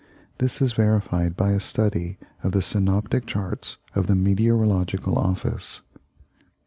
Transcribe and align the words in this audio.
This 0.39 0.63
is 0.63 0.73
verified 0.73 1.37
by 1.37 1.51
a 1.51 1.59
study 1.59 2.17
of 2.41 2.53
the 2.53 2.63
synoptic 2.63 3.27
charts 3.27 3.77
of 3.93 4.07
the 4.07 4.15
Meteorological 4.15 5.15
Office. 5.19 5.81